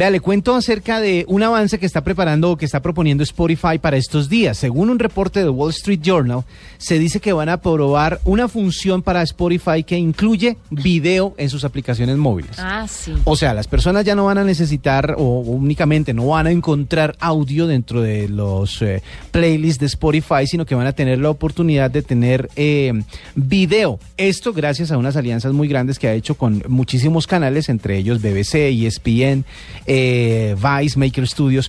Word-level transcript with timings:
Vea, 0.00 0.08
le 0.08 0.20
cuento 0.20 0.54
acerca 0.54 0.98
de 0.98 1.26
un 1.28 1.42
avance 1.42 1.78
que 1.78 1.84
está 1.84 2.02
preparando 2.02 2.52
o 2.52 2.56
que 2.56 2.64
está 2.64 2.80
proponiendo 2.80 3.22
Spotify 3.22 3.76
para 3.78 3.98
estos 3.98 4.30
días. 4.30 4.56
Según 4.56 4.88
un 4.88 4.98
reporte 4.98 5.40
del 5.40 5.50
Wall 5.50 5.72
Street 5.72 6.00
Journal, 6.02 6.42
se 6.78 6.98
dice 6.98 7.20
que 7.20 7.34
van 7.34 7.50
a 7.50 7.58
probar 7.58 8.18
una 8.24 8.48
función 8.48 9.02
para 9.02 9.20
Spotify 9.20 9.84
que 9.84 9.98
incluye 9.98 10.56
video 10.70 11.34
en 11.36 11.50
sus 11.50 11.64
aplicaciones 11.64 12.16
móviles. 12.16 12.58
Ah, 12.58 12.86
sí. 12.88 13.12
O 13.24 13.36
sea, 13.36 13.52
las 13.52 13.68
personas 13.68 14.06
ya 14.06 14.14
no 14.14 14.24
van 14.24 14.38
a 14.38 14.44
necesitar 14.44 15.16
o 15.18 15.40
únicamente 15.40 16.14
no 16.14 16.28
van 16.28 16.46
a 16.46 16.50
encontrar 16.50 17.14
audio 17.20 17.66
dentro 17.66 18.00
de 18.00 18.26
los 18.26 18.80
eh, 18.80 19.02
playlists 19.32 19.80
de 19.80 19.86
Spotify, 19.86 20.46
sino 20.46 20.64
que 20.64 20.74
van 20.74 20.86
a 20.86 20.94
tener 20.94 21.18
la 21.18 21.28
oportunidad 21.28 21.90
de 21.90 22.00
tener 22.00 22.48
eh, 22.56 22.94
video. 23.34 24.00
Esto 24.16 24.54
gracias 24.54 24.92
a 24.92 24.96
unas 24.96 25.16
alianzas 25.16 25.52
muy 25.52 25.68
grandes 25.68 25.98
que 25.98 26.08
ha 26.08 26.14
hecho 26.14 26.36
con 26.36 26.62
muchísimos 26.68 27.26
canales, 27.26 27.68
entre 27.68 27.98
ellos 27.98 28.22
BBC, 28.22 28.70
ESPN, 28.70 29.44
eh, 29.92 30.54
Vice, 30.56 30.96
Maker 30.96 31.26
Studios 31.26 31.68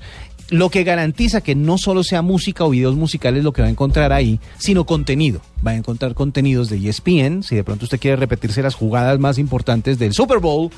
lo 0.52 0.70
que 0.70 0.84
garantiza 0.84 1.42
que 1.42 1.56
no 1.56 1.78
solo 1.78 2.04
sea 2.04 2.22
música 2.22 2.66
o 2.66 2.70
videos 2.70 2.96
musicales 2.96 3.44
lo 3.44 3.54
que 3.54 3.62
va 3.62 3.70
a 3.70 3.72
encontrar 3.72 4.12
ahí, 4.12 4.38
sino 4.58 4.86
contenido. 4.86 5.40
Va 5.66 5.72
a 5.72 5.76
encontrar 5.78 6.14
contenidos 6.14 6.70
de 6.70 6.90
ESPN, 6.90 7.42
si 7.42 7.56
de 7.56 7.64
pronto 7.64 7.86
usted 7.86 8.02
quiere 8.02 8.18
repetirse 8.18 8.62
las 8.62 8.76
jugadas 8.76 9.18
más 9.18 9.38
importantes 9.38 9.98
del 9.98 10.14
Super 10.14 10.40
Bowl, 10.40 10.70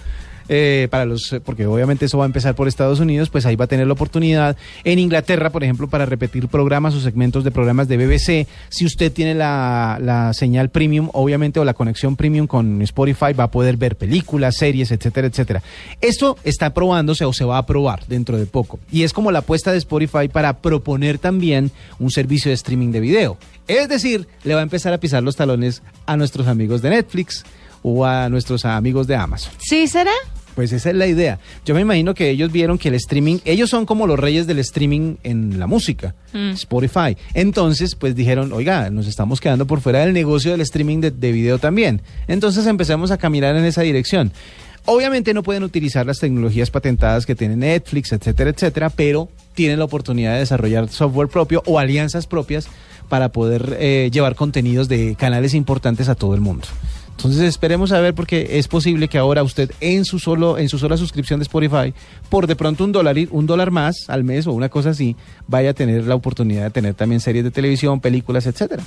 eh, 0.49 0.88
para 0.89 1.05
los, 1.05 1.35
porque 1.45 1.65
obviamente 1.65 2.05
eso 2.05 2.17
va 2.17 2.25
a 2.25 2.27
empezar 2.27 2.55
por 2.55 2.67
Estados 2.67 2.99
Unidos, 2.99 3.29
pues 3.29 3.45
ahí 3.45 3.55
va 3.55 3.65
a 3.65 3.67
tener 3.67 3.88
la 3.88 3.93
oportunidad. 3.93 4.57
En 4.84 4.99
Inglaterra, 4.99 5.49
por 5.51 5.63
ejemplo, 5.63 5.88
para 5.88 6.05
repetir 6.05 6.47
programas 6.47 6.93
o 6.95 7.01
segmentos 7.01 7.43
de 7.43 7.51
programas 7.51 7.88
de 7.88 7.97
BBC, 7.97 8.48
si 8.70 8.85
usted 8.85 9.11
tiene 9.11 9.35
la, 9.35 9.98
la 10.01 10.34
señal 10.34 10.70
premium, 10.70 11.09
obviamente, 11.13 11.59
o 11.59 11.65
la 11.65 11.73
conexión 11.73 12.15
premium 12.15 12.48
con 12.48 12.81
Spotify, 12.81 13.34
va 13.34 13.45
a 13.45 13.51
poder 13.51 13.77
ver 13.77 13.95
películas, 13.95 14.55
series, 14.57 14.91
etcétera, 14.91 15.27
etcétera. 15.27 15.63
Esto 16.01 16.37
está 16.43 16.73
probándose 16.73 17.25
o 17.25 17.34
se 17.34 17.45
va 17.45 17.57
a 17.57 17.65
probar 17.65 18.05
dentro 18.07 18.37
de 18.37 18.45
poco. 18.45 18.79
Y 18.91 19.03
es 19.03 19.13
como 19.13 19.31
la 19.31 19.39
apuesta 19.39 19.71
de 19.71 19.77
Spotify 19.77 20.27
para 20.31 20.57
proponer 20.57 21.18
también 21.18 21.71
un 21.99 22.12
servicio 22.12 22.49
de 22.49 22.55
streaming 22.55 22.91
de 22.91 22.99
video. 22.99 23.37
Es 23.68 23.87
decir, 23.87 24.27
le 24.43 24.53
va 24.55 24.59
a 24.59 24.63
empezar 24.63 24.93
a 24.93 24.99
pisar 24.99 25.23
los 25.23 25.35
talones 25.35 25.81
a 26.05 26.18
nuestros 26.18 26.48
amigos 26.48 26.81
de 26.81 26.90
Netflix 26.90 27.46
o 27.84 28.05
a 28.05 28.29
nuestros 28.29 28.65
amigos 28.65 29.05
de 29.07 29.15
Amazon. 29.15 29.53
¿Sí 29.59 29.87
será? 29.87 30.12
Pues 30.55 30.71
esa 30.71 30.91
es 30.91 30.95
la 30.95 31.07
idea. 31.07 31.39
Yo 31.65 31.73
me 31.73 31.81
imagino 31.81 32.13
que 32.13 32.29
ellos 32.29 32.51
vieron 32.51 32.77
que 32.77 32.90
el 32.90 32.95
streaming, 32.95 33.40
ellos 33.45 33.70
son 33.70 33.85
como 33.85 34.05
los 34.05 34.20
reyes 34.20 34.45
del 34.45 34.59
streaming 34.59 35.15
en 35.23 35.59
la 35.59 35.67
música, 35.67 36.13
Spotify. 36.34 37.17
Entonces, 37.34 37.95
pues 37.95 38.15
dijeron, 38.15 38.53
oiga, 38.53 38.90
nos 38.90 39.07
estamos 39.07 39.41
quedando 39.41 39.65
por 39.65 39.81
fuera 39.81 39.99
del 39.99 40.13
negocio 40.13 40.51
del 40.51 40.62
streaming 40.62 40.99
de, 41.01 41.12
de 41.12 41.31
video 41.31 41.57
también. 41.57 42.01
Entonces 42.27 42.67
empezamos 42.67 43.09
a 43.12 43.17
caminar 43.17 43.55
en 43.55 43.65
esa 43.65 43.81
dirección. 43.81 44.31
Obviamente 44.85 45.34
no 45.34 45.43
pueden 45.43 45.63
utilizar 45.63 46.05
las 46.05 46.20
tecnologías 46.20 46.70
patentadas 46.70 47.25
que 47.25 47.35
tiene 47.35 47.55
Netflix, 47.55 48.12
etcétera, 48.12 48.49
etcétera, 48.49 48.90
pero 48.90 49.29
tienen 49.53 49.79
la 49.79 49.85
oportunidad 49.85 50.34
de 50.34 50.40
desarrollar 50.40 50.90
software 50.90 51.29
propio 51.29 51.63
o 51.65 51.79
alianzas 51.79 52.27
propias 52.27 52.68
para 53.07 53.29
poder 53.29 53.77
eh, 53.79 54.09
llevar 54.12 54.35
contenidos 54.35 54.90
de 54.90 55.15
canales 55.15 55.53
importantes 55.53 56.09
a 56.09 56.15
todo 56.15 56.35
el 56.35 56.41
mundo. 56.41 56.68
Entonces 57.17 57.41
esperemos 57.43 57.91
a 57.91 57.99
ver 58.01 58.13
porque 58.13 58.57
es 58.57 58.67
posible 58.67 59.07
que 59.07 59.17
ahora 59.17 59.43
usted 59.43 59.71
en 59.79 60.03
su 60.03 60.19
solo 60.19 60.57
en 60.57 60.67
su 60.67 60.77
sola 60.77 60.97
suscripción 60.97 61.39
de 61.39 61.43
Spotify 61.43 61.93
por 62.29 62.47
de 62.47 62.55
pronto 62.55 62.83
un 62.83 62.91
dólar 62.91 63.15
un 63.31 63.45
dólar 63.45 63.71
más 63.71 64.09
al 64.09 64.23
mes 64.23 64.47
o 64.47 64.51
una 64.51 64.69
cosa 64.69 64.89
así 64.89 65.16
vaya 65.47 65.69
a 65.69 65.73
tener 65.73 66.06
la 66.06 66.16
oportunidad 66.16 66.63
de 66.63 66.69
tener 66.72 66.94
también 66.95 67.22
series 67.22 67.44
de 67.44 67.51
televisión, 67.51 68.00
películas, 68.00 68.45
etcétera. 68.45 68.84